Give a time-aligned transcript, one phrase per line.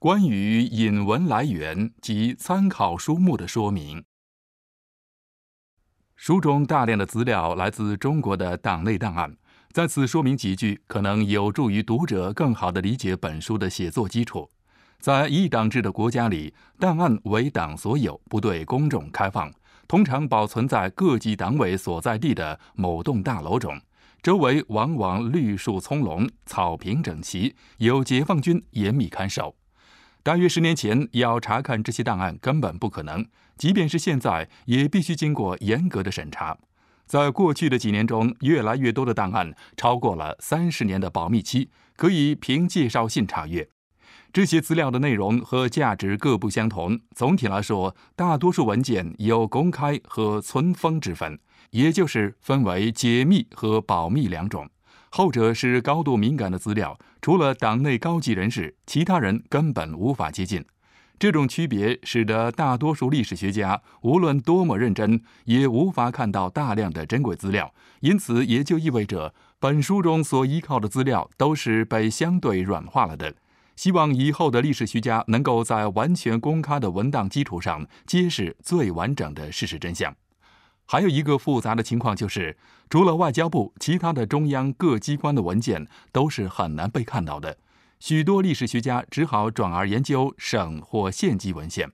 [0.00, 4.02] 关于引文来源及参考书目的说明。
[6.16, 9.36] 书中大量的资料来自中国的党内档案，
[9.72, 14.48] 在此说明几句，可能有助于读者更好地理解本书的写作基础。
[14.98, 19.52] 在一党制的国家里，档案为党所有，不对公众开放，
[19.86, 23.78] 通常保存在各级党委所在地的某栋大楼中，
[24.22, 29.54] 周围往往绿树葱茏，草坪整齐，有解放军严密看守。
[30.22, 33.26] 大约十年前，要查看这些档案根本不可能，
[33.56, 36.58] 即便是现在，也必须经过严格的审查。
[37.06, 43.66] 在过去的几年中，越来越多的档案超过了三十年的保密期，可以凭介绍信查阅。
[44.32, 47.00] 这些资料的内容和价值各不相同。
[47.16, 51.38] 总体来说，大多数文件有公开和存封之分，
[51.70, 54.68] 也就是分为解密和保密两种。
[55.10, 60.64] 后者是高度敏感的资料，除了党内高级人士，其他人根本无法接近。
[61.18, 67.74] 这种区别使得大多数历史学家无论多么认真，也无法看到大量的珍贵资料。
[68.00, 73.34] 因此，也就意味着本书中所依靠的资料都是被相对软化了的。
[73.76, 80.14] 希望以后的历史学家能够在完全公开的文档基础上揭示最完整的事实真相。
[80.92, 82.56] 还有一个复杂的情况就是，
[82.88, 87.56] 除了外交部，其他的中央各机关的文件都是很难被看到的。
[88.00, 91.92] 许多历史学家只好转而研究省或县级文献。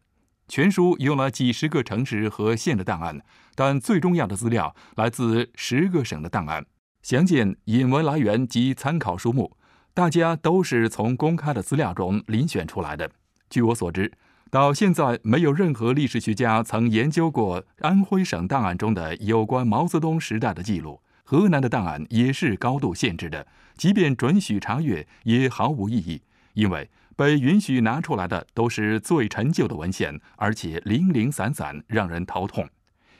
[0.48, 3.20] 全书用了几十个城市和县的档案，
[3.54, 6.64] 但最重要的资料来自十个省的档案。
[7.02, 9.58] 详见引文来源及参考书目。
[9.92, 13.10] 大家都是从公开的资料中遴选出来的。
[13.50, 14.10] 据我所知，
[14.50, 21.00] 到现在没有任何历史学家曾研究过安徽省档案中的有关毛泽东时代的记录。
[21.24, 23.44] 河南的档案也是高度限制的，
[23.76, 26.22] 即便准许查阅，也毫无意义，
[26.54, 32.68] 因为被允许拿出来的都是最陈旧的文献，而且零零散散，让人头痛。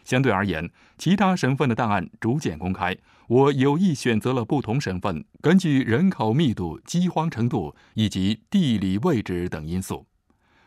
[0.04, 2.97] 相对而言，其他省份的档案逐渐公开。
[3.26, 10.06] 我有意选择了不同省份，根据人口密度、饥荒程度以及地理位置等因素，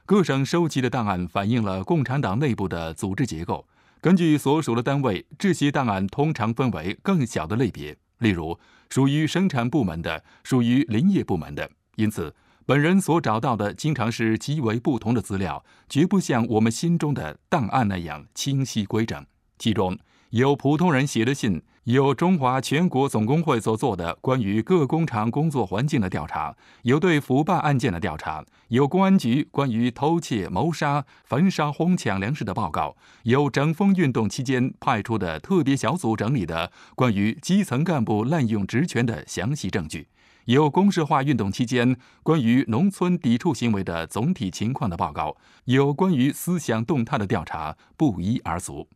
[0.10, 3.68] 各省收集的档案反映了共产党内部的组织结构。
[4.02, 8.60] 根据所属的单位，这些档案通常分为更小的类别，例如
[8.90, 11.70] 属于生产部门的、属于林业部门的。
[11.96, 12.34] 因此，
[12.66, 19.24] 本人所找到的经常是极为不同的资料，绝不像我们心中的档案那样清晰规整。
[19.60, 19.96] 其中
[20.32, 21.62] 有普通人写的信。
[21.90, 40.10] 有中华全国总工会所做的关于各工厂工作环境的调查，有对腐败案件的调查，有公安局关于偷窃、谋杀、焚烧、哄抢粮食的报告，有整风运动期间派出的特别小组整理的关于基层干部滥用职权的详细证据，
[40.46, 45.36] 有公社化运动期间关于农村抵触行为的总体情况的报告，
[45.66, 48.88] 有关于思想动态的调查，不一而足。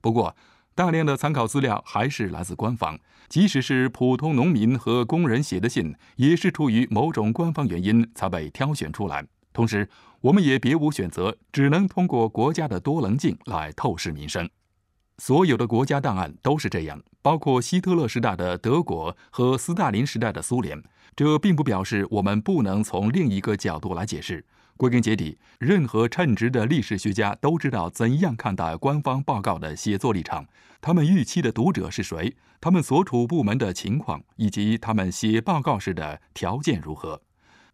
[0.00, 0.34] 不过，
[0.80, 2.98] 大量的参考资料还是来自官方，
[3.28, 9.22] 即使是普通农民和工人写的信，也是出于某种官方原因才被挑选出来。
[9.52, 9.86] 同时，
[10.22, 14.48] 我们也别无选择，只能通过国家的多棱镜来透视民生。
[15.18, 20.82] 所有的国家档案都是这样，包括希特勒时代的德国和斯大林时代的苏联。
[21.14, 24.42] 这并不表示我们不能从另一个角度来解释。
[24.80, 30.46] 归根结底，任何称职的历史学家都知道怎样看待官方报告的写作立场，
[30.80, 37.20] 他们预期的读者是谁，他们所处部门的情况，以及他们写报告时的条件如何。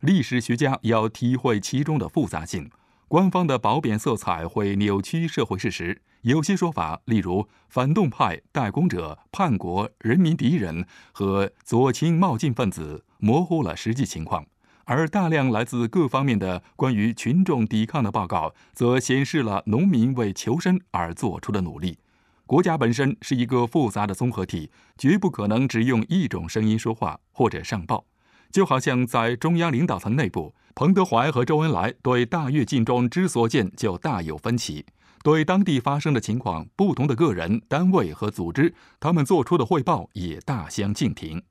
[0.00, 2.68] 历史学家要体会其中的复杂性。
[3.06, 6.02] 官方的褒贬色彩会扭曲社会事实。
[6.22, 14.44] 有些说法，例如反动派、代工者、叛国、人民敌人和左倾冒进分子，模糊了实际情况。
[14.86, 21.98] 而大量来自各方面的关于群众抵抗的报告，则显示了农民为求生而做出的努力。
[22.46, 28.04] 国家本身是一个复杂的综合体，绝不可能只用一种声音说话或者上报。
[28.52, 34.86] 就好像在中央领导层内部，彭德怀和周恩来对大跃进中之所见就大有分歧。
[35.24, 41.42] 对当地发生的情况，不同的个人、单位和组织，他们做出的汇报也大相径庭。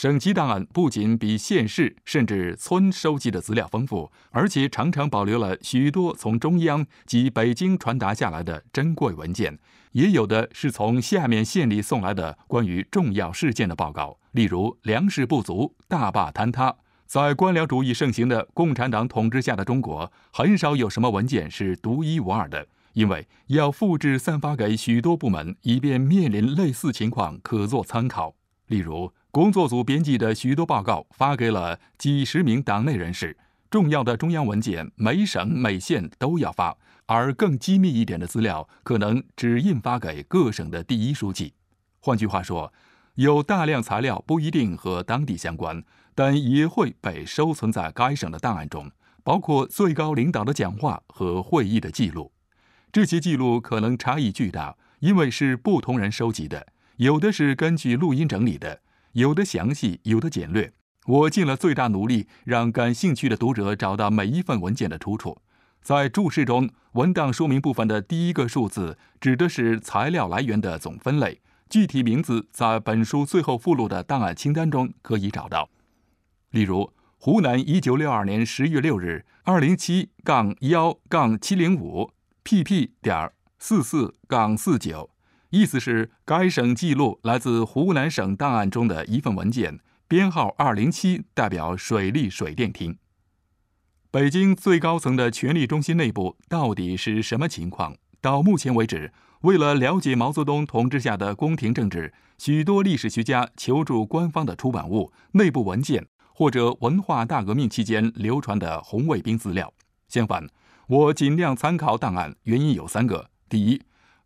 [0.00, 9.58] 省级档案不仅比县市甚至村收集的资料丰富，而且常常保留了许多从中央及北京传达下来的珍贵文件，
[9.92, 16.74] 也有的是从下面县里送来的关于重要事件的报告，例如粮食不足、大坝坍塌。
[17.04, 28.34] 在官僚主义盛行的共产党统治下的中国，很少有什么文件是独一无二的，因为要复制散发给许多部门，以便面临类似情况可作参考。
[28.68, 29.12] 例如。
[29.32, 33.36] 工作组编辑的许多报告发给了几十名党内人士，
[33.70, 41.54] 重要的中央文件每省每县都要发，而更机密一点的资料可能只印发给各省的第一书记。
[42.00, 42.72] 换句话说，
[43.14, 45.80] 有大量材料不一定和当地相关，
[46.16, 48.90] 但也会被收存在该省的档案中，
[49.22, 52.32] 包括最高领导的讲话和会议的记录。
[52.90, 56.66] 这些记录可能差异巨大，因为是不同人收集的，
[56.96, 58.80] 有的是根据录音整理的，
[59.12, 60.72] 有的详细，有的简略。
[61.06, 65.38] 我尽了最大努力，让感兴趣的读者找到每一份文件的出处。
[65.82, 75.70] 在注释中，文档说明部分的第一个数字指的是材料来源的总分类，具体名字在本书最后附录的档案清单中可以找到。
[76.50, 82.10] 例如，湖南一九六二年十月六日二零七杠幺杠七零五
[82.44, 85.10] pp 点四四杠四九，
[85.50, 89.80] 意思是该省记录来自湖南省档案中的一份文件。
[90.08, 92.98] 编号二零七代表水利水电厅。
[94.10, 97.94] 北京最高层的权力中心内部到底是什么情况？
[98.20, 99.12] 到目前为止，
[99.42, 106.04] 为了了解毛泽东统治下的宫廷政治，许多历史学家求助官方的出版物、内部文件
[106.34, 109.72] 或者文化大革命期间流传的红卫兵资料。
[110.08, 110.44] 相反，
[110.88, 113.80] 我尽量参考档案，原因有三个：第一，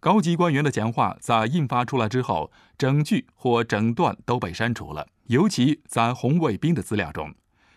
[0.04, 5.06] 高级官员的讲话在印发出来之后，整句或整段都被删除了。
[5.28, 7.34] 尤其在红卫兵的资料中，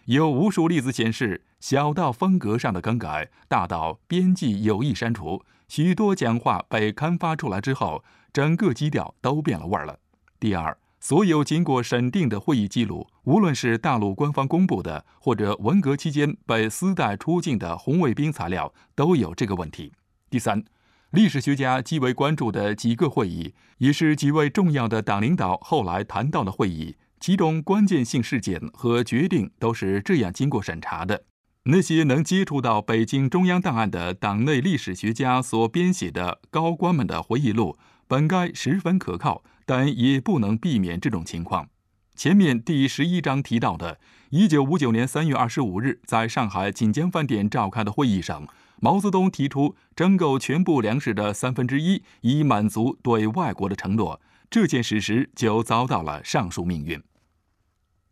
[0.07, 8.03] 有无数例子显示，小到风格上的更改，大到编辑有意删除，许多讲话被刊发出来之后，
[8.33, 9.97] 整个基调都变了味儿了。
[10.37, 19.93] 第二，所有经过审定的会议记录，无论是大陆官方公布的，或者文革期间被私带出境的红卫兵材料，都有这个问题。
[20.29, 20.61] 第三，
[21.11, 26.97] 历史学家极为关注的几个会议，也是几位重要的党领导后来谈到的会议。
[27.19, 31.23] 其中关键性事件和决定都是这样经过审查的。
[31.63, 37.77] 那些能接触到北京中央档案的党内历史学家所编写的高官们的回忆录，
[38.07, 41.69] 本该十分可靠，但也不能避免这种情况。
[42.15, 43.99] 前面第十一章提到的，
[44.29, 48.47] 一九五九年三月二十五日在上海锦江饭店召开的会议上，
[48.79, 54.21] 毛泽东提出征购全部粮食的三分之一，以满足对外国的承诺。
[54.49, 57.01] 这件事实就遭到了上述命运。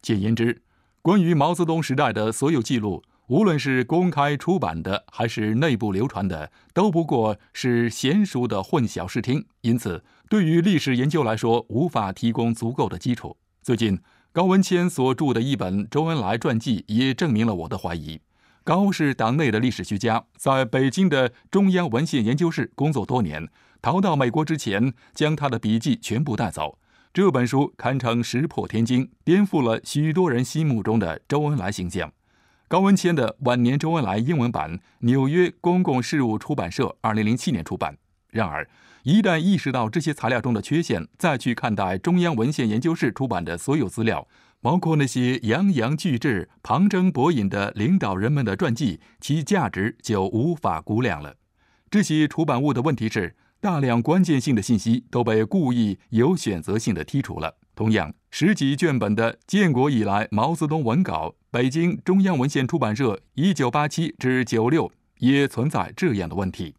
[0.02, 0.64] 简言之，
[1.02, 13.38] 关于毛泽东时代的所有记录，无论是公开出版的还是内部流传的，都不过是娴熟的混淆视听，因此对于历史研究来说，无法提供足够的基础。
[13.62, 14.00] 最近，
[14.32, 18.20] 高文谦所著的一本周恩来传记也证明了我的怀疑。
[18.66, 23.48] 高是党内的历史学家，在北京的中央文献研究室工作多年。
[23.80, 26.80] 逃到美国之前，将他的笔记全部带走。
[27.14, 32.12] 这本书堪称石破天惊，颠覆了许多人心目中的周恩来形象。
[32.68, 37.96] 高文谦的晚年周恩来英文版，纽约公共事务出版社二零零七年出版。
[38.32, 38.68] 然而，
[39.04, 44.28] 一旦意识到这些材料中的缺陷，再去看待中央文献研究室出版的所有资料，
[44.66, 51.36] 包括那些洋洋巨制、旁征博引的领导人们的传记，其价值就无法估量了。
[51.92, 53.36] 这些出版物的问题是。
[53.62, 57.58] 大量关键性的信息都被故意有选择性的剔除了。
[57.74, 66.76] 同样，十几卷本的建国以来毛泽东文稿，北京中央文献出版社一九八七至九六也存在这样的问题。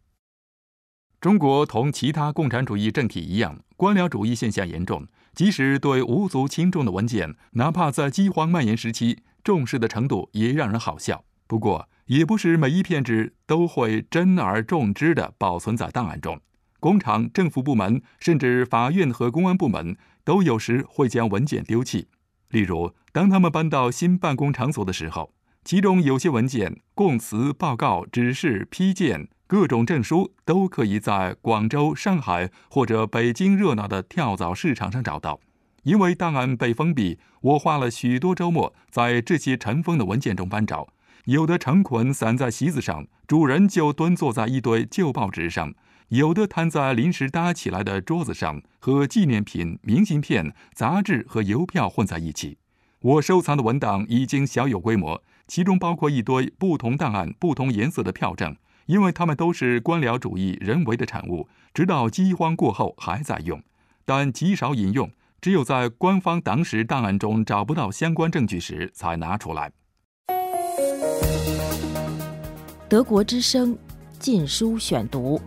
[1.19, 5.05] 中国同其他共产主义政体一样，官僚主义现象严重。
[5.37, 11.23] 即使对无足轻重的文件，哪怕在饥荒蔓延时期，重视的程度也让人好笑。
[11.45, 16.41] 不过，也不是每一片纸都会珍而重之地保存在档案中。
[16.79, 22.07] 工厂、政府部门，甚至法院和公安部门，都有时会将文件丢弃。
[22.49, 25.31] 例如，当他们搬到新办公场所的时候，
[25.63, 35.39] 其中有些文件、供词、报告、指示、批件、各种证书，都可以在广州、上海或者北京热闹的跳蚤市场上找到。
[35.83, 40.89] 因为档案被封闭，我花了许多周末在这些尘封的文件中翻找。
[41.23, 45.73] 有的成捆散在席子上，主人就蹲坐在一堆旧报纸上。
[46.09, 52.57] 有的摊在临时搭起来的桌子上，和纪念品、明信片、杂志和邮票混在一起。
[52.99, 58.55] 我收藏的文档已经小有规模，其中包括一堆不同档案、不同颜色的票证，
[58.87, 63.61] 因为它们都是官僚主义人为的产物，直到饥荒过后还在用，
[64.05, 69.71] 但极少引用，只有在官方党史档案中找不到相关证据时才拿出来。
[72.87, 73.77] 德国之声，
[74.19, 75.41] 禁书选读。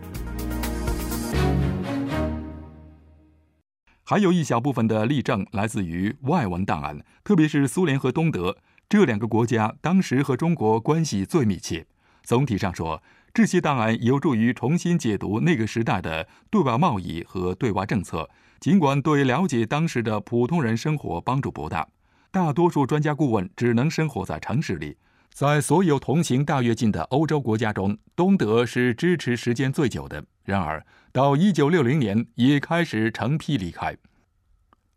[4.03, 8.57] 还有一小部分的例证来自于外文档案，特别是苏联和东德。
[8.87, 11.87] 这两个国家当时和中国关系最密切。
[12.23, 13.01] 总体上说，
[13.33, 21.87] 这些档案有助于重新解读那个时代的对外贸易和对外政策，尽管对了解当时的普通人生活帮助不大。
[22.29, 24.97] 大多数专家顾问只能生活在城市里。
[25.33, 30.21] 在所有同行大跃进的欧洲国家中，东德是支持时间最久的。
[30.43, 33.95] 然而，到1960年也开始成批离开。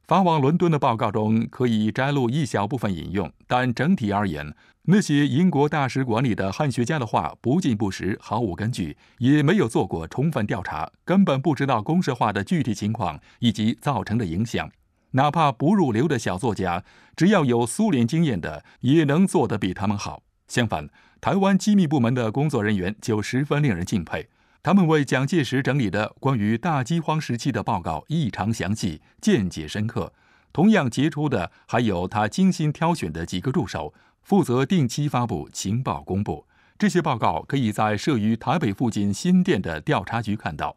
[0.06, 14.70] 发往伦敦的报告中可以摘录一小部分引用，但整体而言，那些英国大使馆里的汉学家的话不尽不实，毫无根据，也没有做过充分调查，根本不知道公社化的具体情况以及造成的影响。
[15.12, 16.84] 哪怕不入流的小作家，
[17.16, 20.22] 只要有苏联经验的，也能做得比他们好。
[20.48, 20.86] 相反，
[21.22, 24.28] 台湾机密部门的工作人员就十分令人敬佩。
[24.64, 30.10] 他们为蒋介石整理的关于大饥荒时期的报告异常详细，见解深刻。
[30.54, 33.92] 同样杰出的还有他精心挑选的几个助手，
[34.22, 36.46] 负责定期发布情报公布。
[36.78, 40.74] 这些报告可以在设于台北附近新店的调查局看到。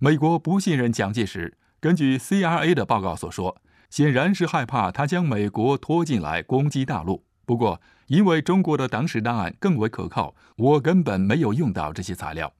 [0.00, 3.56] 美国不信任蒋介石，根据 CRA 的报告所说，
[3.88, 7.22] 显然是害怕他将美国拖进来攻击大陆。
[7.46, 12.52] 不过，因为中国的党史档案更为可靠，我根本没有用到这些材料。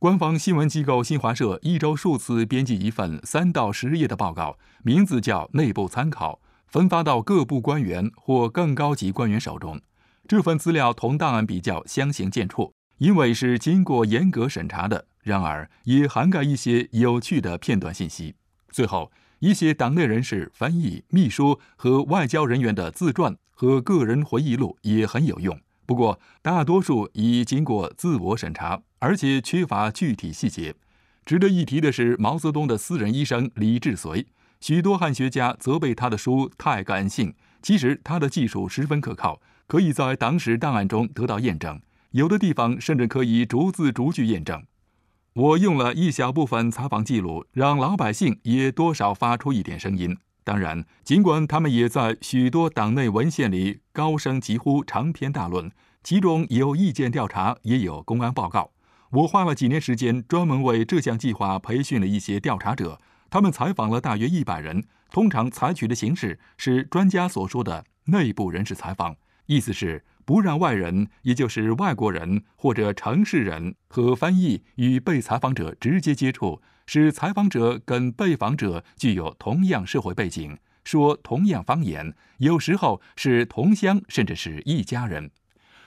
[0.00, 9.78] 官方新闻机构新华社一周数次编辑一份三到十页的报告，名字叫“内部参考”，分发到各部官员或更高级官员手中。
[10.26, 15.04] 这份资料同档案比较相形见绌，因为是经过严格审查的。
[15.22, 18.34] 然而，也涵盖一些有趣的片段信息。
[18.70, 25.60] 最后，一些党内人士、翻译、秘书和外交人员的自传和个人回忆录也很有用。
[25.84, 30.74] 不过，大多数已经过自我审查，而且缺乏具体细节。
[31.26, 34.24] 值得一提的是，毛泽东的私人医生李志绥，
[34.60, 37.34] 许多汉学家责备他的书太感性。
[37.62, 41.78] 其实他的技术十分可靠，可以在党史档案中得到验证，
[42.12, 44.64] 有的地方甚至可以逐字逐句验证。
[45.34, 50.16] 我用了一小部分采访记录，让老百姓也多少发出一点声音。
[50.42, 55.70] 当然，尽管他们也在许多党内文献里高声疾呼、长篇大论，
[56.02, 58.72] 其中有意见调查，也有公安报告。
[59.12, 64.84] 我花了几年时间，专门为这项计划培训了一些调查者，他们采访了大约一百人。
[65.10, 76.62] 通常采取的形式是专家所说的内部人士采访，意思是不让外人，也就是外国人或者城市人和翻译与被采访者直接接触。
[76.86, 85.32] 使采访者跟被访者具有同样社会背景，说同样方言，有时候是同乡，甚至是一家人。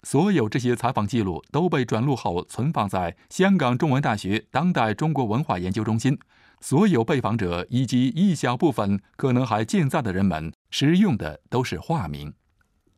[0.03, 6.17] 所有这些采访记录都被转录后存放在香港中文大学当代中国文化研究中心。
[6.59, 12.33] 所有被访者以及一小部分可能还健在的人们使用的都是化名。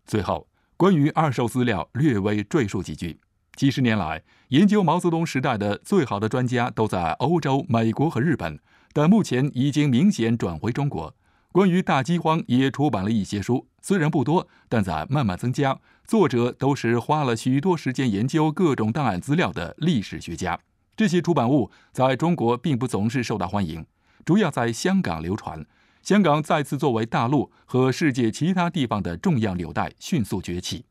[0.05, 0.47] 最后，
[0.77, 3.19] 关于二手资料略微赘述几句。
[3.55, 8.59] 几十年来，研究毛泽东时代的最好的专家都在欧洲、美国和日本，
[8.93, 11.15] 但目前已经明显转回中国。
[11.55, 15.79] 关于大饥荒，也出版了一些书，虽然不多，但在慢慢增加。
[16.05, 20.59] 作者都是花了许多时间研究各种档案资料的历史学家。
[20.97, 23.85] 这些出版物在中国并不总是受到欢迎，
[24.25, 25.65] 主要在香港流传。
[26.01, 30.83] 香港再次作为大陆和世界其他地方的重要纽带，迅速崛起。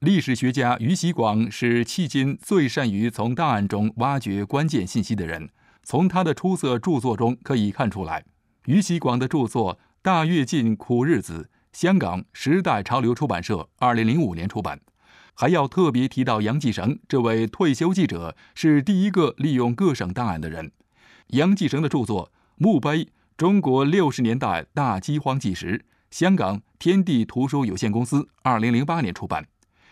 [0.00, 5.48] 历史学家于喜广是迄今最善于从档案中挖掘关键信息的人。
[5.84, 8.24] 从他的出色著作中可以看出来，
[8.66, 14.80] 于喜广的著作《大跃进苦日子》，香港时代潮流出版社二零零五年出版。
[15.34, 20.72] 还要特别提到杨继绳这位退休记者，是第一个利用各省档案的人。
[21.28, 25.78] 杨继绳的著作《墓碑：中国六十年代大饥荒纪实》，
[26.10, 29.46] 香港天地图书有限公司二零零八年出版。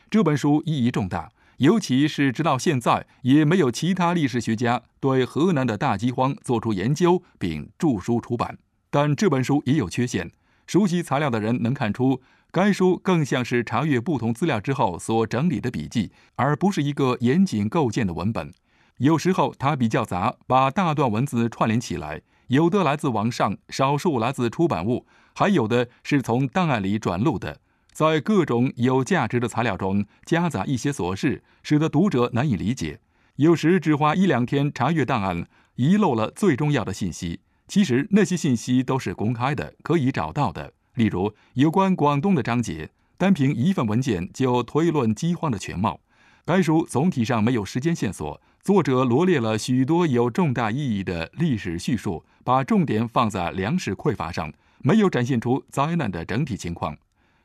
[0.08, 8.58] 这本书意义重大，尤其是直到现在也没有其他历史学家对河南的大饥荒做出研究并著书出版。
[8.90, 10.30] 但这本书也有缺陷，
[10.66, 18.52] 熟悉材料的人能看出，该书更像是查阅不同资料之后所整理的笔记，而不是一个严谨构建的文本。
[18.98, 27.60] 有时候它比较杂，把大段文字串联起来，有的来自网上，少数来自出版物，还有的是从档案里转录的。
[27.92, 32.98] 在各种有价值的材料中夹杂一些琐事，使得读者难以理解。
[33.36, 35.46] 有时只花一两天查阅档案，
[35.76, 37.40] 遗漏了最重要的信息。
[37.68, 40.72] 其实那些信息都是公开的，可以找到的。
[40.94, 46.00] 例如有关广东的章节，单凭一份文件就推论饥荒的全貌。
[46.44, 56.96] 该书总体上没有时间线索，作者罗列了许多有重大意义的历史叙述，把重点放在粮食匮乏上，没有展现出灾难的整体情况。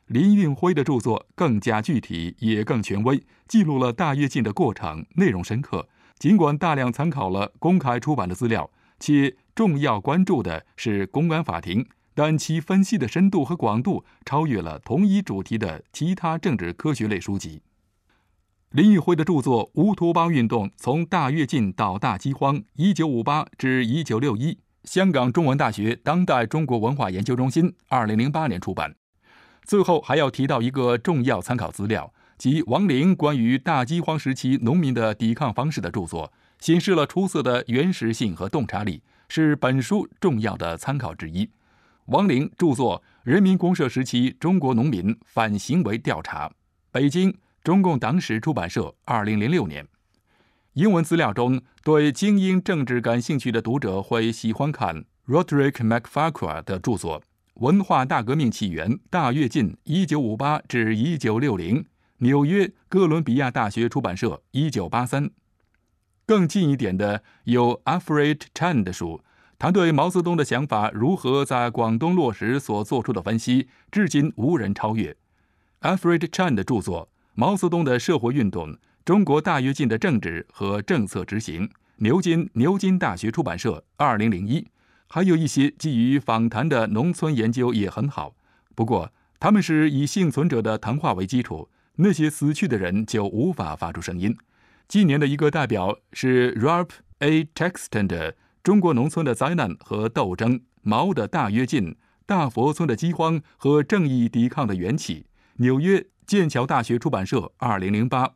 [0.08, 5.90] 林运辉的著作更加具体，也更权威，记录了大跃进的过程，内容深刻。
[6.18, 11.86] 尽管大量参考了公开出版的资料，且重要关注的是公安法庭，
[12.16, 17.62] 但其分析的深度和广度超越了同一主题的其他政治科学类书籍。
[18.72, 24.54] 林玉辉的著作《乌托邦运动：从大跃进到大饥荒（一九五八至一九六一）》，
[24.86, 28.96] 香港中文大学当代中国文化研究中心二零零八年出版。
[29.68, 41.50] 最后还要提到一个重要参考资料，即王陵关于大饥荒时期农民的抵抗方式的著作，显示了出色的原始性和洞察力，是本书重要的参考之一。
[42.06, 46.48] 王陵著作《人民公社时期中国农民反行为调查》，
[46.92, 47.38] 北京。
[47.64, 49.86] 中共党史出版社，二零零六年。
[50.76, 57.20] 英文资料中，对精英政治感兴趣的读者会喜欢看 Roderick MacFarquhar 的著作
[57.60, 61.82] 《文化大革命起源：大跃进（一九五八至一九六零）》，
[62.18, 65.32] 纽约哥伦比亚大学出版社，一九八三。
[66.28, 69.22] 更近一点的有 Alfred Chan 的书，
[69.58, 75.18] 他对毛泽东的想法如何在广东落实所做出的分析，至今无人超越。
[75.80, 77.10] a f r e d Chan 的著作。
[77.34, 84.66] 毛泽东的社会运动、中国大跃进的政治和政策执行，牛津牛津大学出版社，二零零一。
[85.08, 88.36] 还有一些基于访谈的农村研究也很好，
[88.76, 94.36] 不过他们是以幸存者的谈话为基础，那些死去的人就无法发出声音。
[94.88, 97.46] 今年的一个代表是 Ralph A.
[97.56, 98.34] Texton 的
[98.64, 101.96] 《中国农村的灾难和斗争：毛的大跃进、
[102.26, 105.22] 大佛村的饥荒和正义抵抗的缘起》，
[105.58, 106.08] 纽约。
[106.28, 108.34] 剑桥大学出版社，二零零八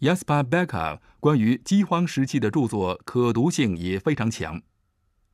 [0.00, 4.60] ，Yaspa Becker 关于饥荒时期的著作可读性也非常强。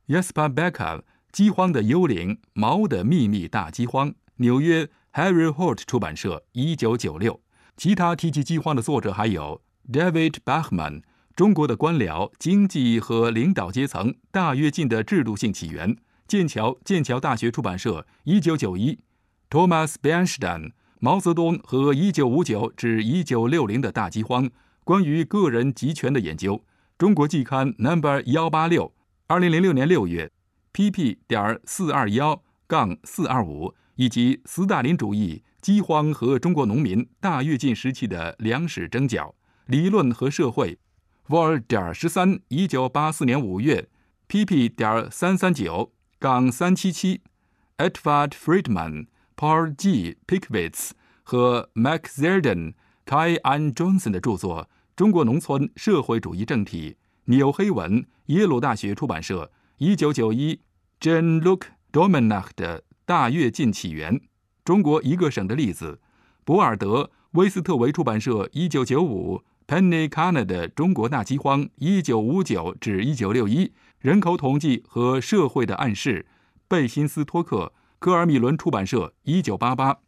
[0.07, 0.71] Yaspa Becker
[1.31, 7.41] 《饥荒的幽灵：毛的秘密大饥荒》，纽约 Harry Holt 出版社，一九九六。
[7.77, 11.01] 其他提及饥荒的作者还有 David Bachman
[11.35, 15.95] 《中国的官僚、经济和领导阶层大跃进的制度性起源》，
[16.27, 18.99] 剑桥剑桥大学出版社，一九九一。
[19.49, 20.71] Thomas Bernstein。
[21.03, 24.51] 毛泽东和1959至1960的大饥荒，
[24.83, 26.63] 关于个人集权的研究。
[26.95, 28.93] 中国季刊 Number 幺八六，
[29.31, 30.29] 二零零六年六月
[30.73, 31.15] ，pp.
[31.25, 39.33] 点四二幺杠四二五，以及斯大林主义、饥荒和中国农民大跃进时期的粮食征缴
[39.67, 40.77] 理论和社会。
[41.29, 41.57] vol.
[41.61, 43.87] 点十三，一九八四年五月
[44.27, 44.67] ，pp.
[44.67, 47.21] 点三三九杠三七七
[47.77, 49.05] ，Edward Friedman。
[49.37, 50.17] Paul G.
[50.27, 50.89] Pickwitz
[51.23, 52.73] 和 Mac Zerden、
[53.05, 54.63] Kai An Johnson 的著作
[54.97, 56.91] 《中国农村社会主义政体》，
[57.25, 60.59] 纽黑文，耶鲁大学出版社，一九九一。
[60.99, 64.21] Jan Luke Domenach 的《大跃进起源：
[64.63, 65.99] 中国一个省的例子》，
[66.43, 69.43] 博尔德威斯特维出版社，一九九五。
[69.67, 73.65] Penny Kana 的《中国大饥荒：一九五九至一九六一》，
[73.99, 76.25] 人口统计和社会的暗示，
[76.67, 77.73] 贝辛斯托克。
[77.97, 79.99] 科尔米伦出版社，一九八八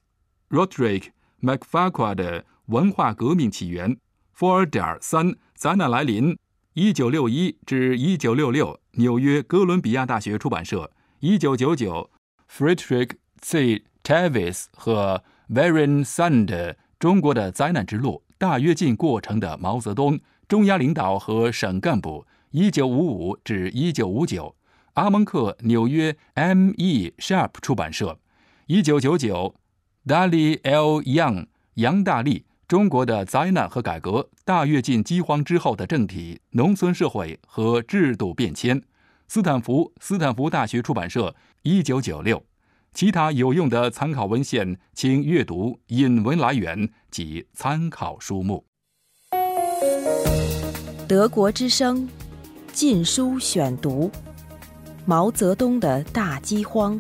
[0.49, 1.10] Rodrick
[1.41, 3.95] MacFarquhar 的《文化革命起源》
[4.38, 6.38] ，Four 点三，灾难来临，
[6.75, 12.09] 一九六一至一九六六，纽约哥伦比亚大学出版社，一九九九
[12.51, 13.12] ；Frederick
[13.43, 13.83] C.
[14.03, 16.47] Tavis 和 Varian Sand，
[16.97, 24.55] 《中国的灾难之路：大跃进过程的毛泽东、中央领导和省干部》，一九五五至一九五九。
[24.93, 27.13] 阿蒙克，纽约 M.E.
[27.19, 28.17] Sharp 出版社，
[28.65, 29.53] 一九九九
[30.07, 31.03] ；Dali L.
[31.03, 32.39] Young，杨大力，
[32.73, 38.81] 《中国的灾难和改革：大跃进饥荒之后的政体、农村社会和制度变迁》，
[39.27, 42.43] 斯坦福斯坦福大学出版社，一九九六。
[42.91, 48.65] 其他有用的参考文献，请阅读引文来源及参考书目。
[51.07, 52.09] 德国之声，
[52.71, 54.09] 禁书选读。
[55.05, 56.99] 毛泽东的大饥荒，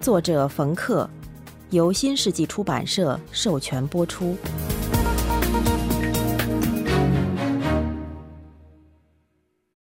[0.00, 1.08] 作者冯克，
[1.74, 4.36] 由新世纪出版社授权播出。